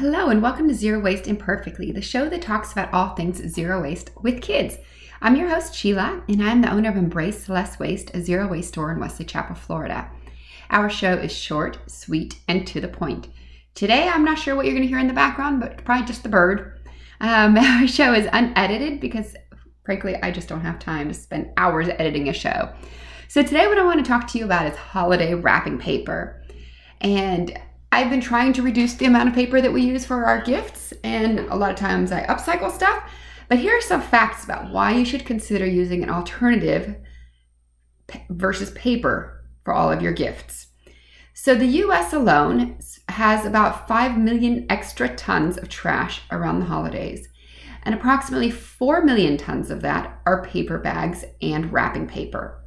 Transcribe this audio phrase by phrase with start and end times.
[0.00, 3.82] Hello, and welcome to Zero Waste Imperfectly, the show that talks about all things zero
[3.82, 4.78] waste with kids.
[5.20, 8.68] I'm your host, Sheila, and I'm the owner of Embrace Less Waste, a zero waste
[8.68, 10.08] store in Wesley Chapel, Florida.
[10.70, 13.26] Our show is short, sweet, and to the point.
[13.74, 16.22] Today, I'm not sure what you're going to hear in the background, but probably just
[16.22, 16.78] the bird.
[17.20, 19.34] Um, our show is unedited because,
[19.84, 22.72] frankly, I just don't have time to spend hours editing a show.
[23.26, 26.40] So, today, what I want to talk to you about is holiday wrapping paper.
[27.00, 27.60] And
[27.90, 30.92] I've been trying to reduce the amount of paper that we use for our gifts,
[31.02, 33.10] and a lot of times I upcycle stuff.
[33.48, 36.96] But here are some facts about why you should consider using an alternative
[38.28, 40.66] versus paper for all of your gifts.
[41.32, 47.28] So, the US alone has about 5 million extra tons of trash around the holidays,
[47.84, 52.62] and approximately 4 million tons of that are paper bags and wrapping paper.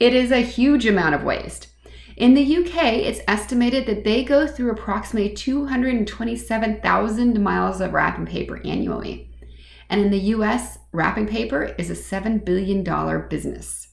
[0.00, 1.68] It is a huge amount of waste.
[2.16, 8.60] In the UK, it's estimated that they go through approximately 227,000 miles of wrapping paper
[8.64, 9.30] annually.
[9.88, 12.84] And in the US, wrapping paper is a $7 billion
[13.28, 13.88] business.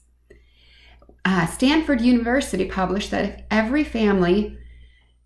[1.24, 4.56] Uh, Stanford University published that if every family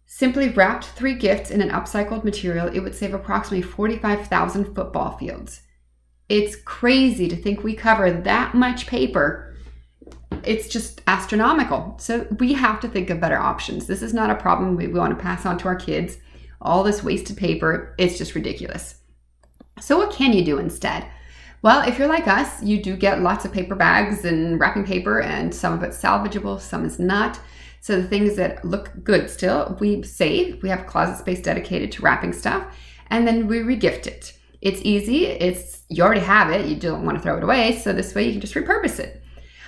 [0.07, 5.63] simply wrapped three gifts in an upcycled material, it would save approximately 45,000 football fields.
[6.29, 9.54] It's crazy to think we cover that much paper
[10.47, 11.97] it's just astronomical.
[11.99, 13.87] So we have to think of better options.
[13.87, 16.19] This is not a problem we want to pass on to our kids.
[16.61, 18.97] All this wasted paper, it's just ridiculous.
[19.81, 21.07] So, what can you do instead?
[21.63, 25.21] Well, if you're like us, you do get lots of paper bags and wrapping paper,
[25.21, 27.41] and some of it's salvageable, some is not.
[27.81, 30.63] So, the things that look good still, we save.
[30.63, 32.79] We have closet space dedicated to wrapping stuff,
[33.09, 34.39] and then we regift it.
[34.63, 35.27] It's easy.
[35.27, 36.67] It's you already have it.
[36.67, 39.24] You don't want to throw it away, so this way you can just repurpose it.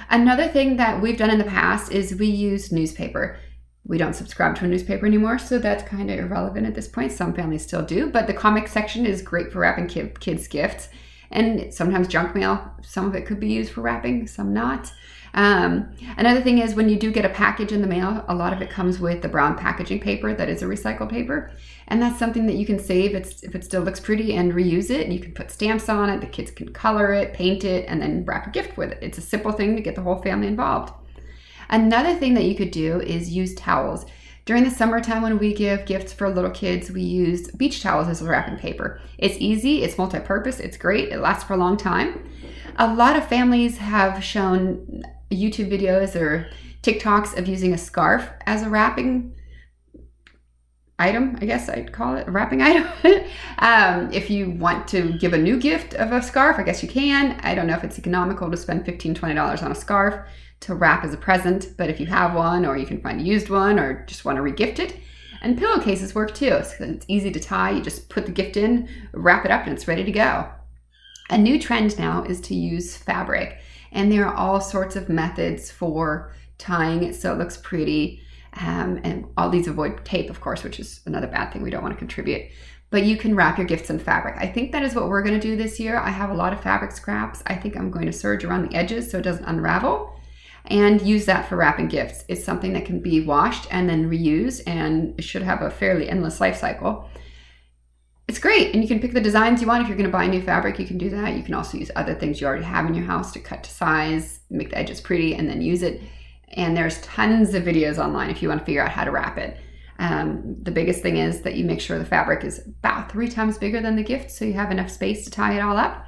[0.09, 3.39] Another thing that we've done in the past is we use newspaper.
[3.85, 7.13] We don't subscribe to a newspaper anymore, so that's kind of irrelevant at this point.
[7.13, 10.89] Some families still do, but the comic section is great for wrapping kids' gifts.
[11.31, 14.93] And sometimes junk mail, some of it could be used for wrapping, some not.
[15.35, 18.55] Um, another thing is when you do get a package in the mail, a lot
[18.55, 21.51] of it comes with the brown packaging paper that is a recycled paper,
[21.89, 24.89] and that's something that you can save it's, if it still looks pretty and reuse
[24.89, 25.09] it.
[25.09, 28.25] You can put stamps on it, the kids can color it, paint it, and then
[28.25, 28.99] wrap a gift with it.
[29.03, 30.95] It's a simple thing to get the whole family involved.
[31.69, 34.07] Another thing that you could do is use towels.
[34.47, 38.23] During the summertime, when we give gifts for little kids, we use beach towels as
[38.23, 39.01] wrapping paper.
[39.19, 42.31] It's easy, it's multi purpose, it's great, it lasts for a long time.
[42.77, 45.03] A lot of families have shown
[45.33, 46.49] YouTube videos or
[46.83, 49.35] TikToks of using a scarf as a wrapping
[50.99, 52.87] item, I guess I'd call it a wrapping item.
[53.59, 56.89] um, if you want to give a new gift of a scarf, I guess you
[56.89, 57.39] can.
[57.43, 60.29] I don't know if it's economical to spend $15, $20 on a scarf
[60.61, 63.25] to wrap as a present, but if you have one or you can find a
[63.25, 64.97] used one or just want to regift it,
[65.43, 66.63] and pillowcases work too.
[66.63, 67.71] So it's easy to tie.
[67.71, 70.49] You just put the gift in, wrap it up, and it's ready to go.
[71.31, 73.59] A new trend now is to use fabric.
[73.93, 78.23] And there are all sorts of methods for tying it so it looks pretty.
[78.61, 81.83] Um, and all these avoid tape, of course, which is another bad thing we don't
[81.83, 82.51] want to contribute.
[82.91, 84.37] But you can wrap your gifts in fabric.
[84.39, 85.99] I think that is what we're going to do this year.
[85.99, 87.43] I have a lot of fabric scraps.
[87.47, 90.13] I think I'm going to serge around the edges so it doesn't unravel
[90.67, 92.25] and use that for wrapping gifts.
[92.29, 96.09] It's something that can be washed and then reused and it should have a fairly
[96.09, 97.09] endless life cycle
[98.29, 98.75] it's great.
[98.75, 99.83] And you can pick the designs you want.
[99.83, 101.37] If you're going to buy new fabric, you can do that.
[101.37, 103.71] You can also use other things you already have in your house to cut to
[103.71, 106.01] size, make the edges pretty, and then use it.
[106.49, 109.39] And there's tons of videos online if you want to figure out how to wrap
[109.39, 109.59] it.
[109.99, 113.59] Um, the biggest thing is that you make sure the fabric is about three times
[113.59, 116.05] bigger than the gift so you have enough space to tie it all up.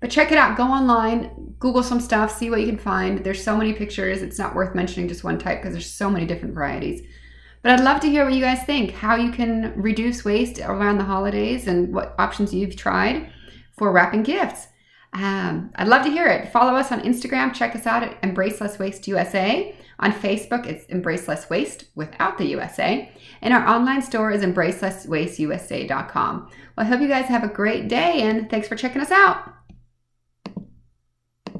[0.00, 0.56] But check it out.
[0.56, 3.24] Go online, Google some stuff, see what you can find.
[3.24, 4.20] There's so many pictures.
[4.20, 7.00] It's not worth mentioning just one type because there's so many different varieties.
[7.62, 10.98] But I'd love to hear what you guys think, how you can reduce waste around
[10.98, 13.32] the holidays and what options you've tried
[13.78, 14.68] for wrapping gifts.
[15.14, 16.52] Um, I'd love to hear it.
[16.52, 17.54] Follow us on Instagram.
[17.54, 19.74] Check us out at Embrace Less Waste USA.
[20.00, 23.08] On Facebook, it's Embrace Less Waste without the USA.
[23.40, 26.50] And our online store is embracelesswasteusa.com.
[26.76, 29.53] Well, I hope you guys have a great day and thanks for checking us out.